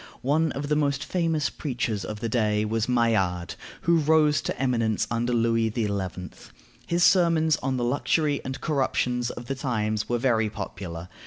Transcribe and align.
One 0.23 0.51
of 0.53 0.67
the 0.67 0.75
most 0.75 1.05
famous 1.05 1.51
preachers 1.51 2.03
of 2.03 2.21
the 2.21 2.27
day 2.27 2.65
was 2.65 2.89
Maillard, 2.89 3.53
who 3.81 3.97
rose 3.99 4.41
to 4.41 4.59
eminence 4.59 5.05
under 5.11 5.31
Louis 5.31 5.69
XI. 5.75 5.91
His 6.87 7.03
sermons 7.03 7.55
on 7.57 7.77
the 7.77 7.83
luxury 7.83 8.41
and 8.43 8.59
corruptions 8.61 9.29
of 9.29 9.45
the 9.45 9.53
times 9.53 10.09
were 10.09 10.17
very 10.17 10.49
popular. 10.49 11.07